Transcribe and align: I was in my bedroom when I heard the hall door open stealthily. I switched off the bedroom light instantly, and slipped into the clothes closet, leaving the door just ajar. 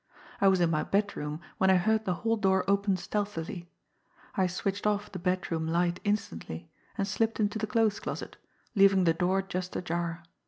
I 0.41 0.47
was 0.47 0.59
in 0.61 0.71
my 0.71 0.81
bedroom 0.81 1.41
when 1.59 1.69
I 1.69 1.75
heard 1.75 2.05
the 2.05 2.15
hall 2.25 2.35
door 2.35 2.65
open 2.67 2.97
stealthily. 2.97 3.69
I 4.33 4.47
switched 4.47 4.87
off 4.87 5.11
the 5.11 5.19
bedroom 5.19 5.67
light 5.67 5.99
instantly, 6.03 6.71
and 6.97 7.07
slipped 7.07 7.39
into 7.39 7.59
the 7.59 7.67
clothes 7.67 7.99
closet, 7.99 8.37
leaving 8.73 9.03
the 9.03 9.13
door 9.13 9.43
just 9.43 9.75
ajar. 9.75 10.23